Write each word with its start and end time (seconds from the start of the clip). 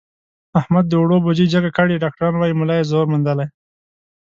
احمد 0.59 0.85
د 0.87 0.93
اوړو 0.99 1.17
بوجۍ 1.25 1.47
جګه 1.53 1.69
کړې، 1.77 2.01
ډاکټران 2.03 2.33
وایي 2.37 2.53
ملا 2.59 2.75
یې 2.79 2.87
زور 2.91 3.05
موندلی. 3.11 3.47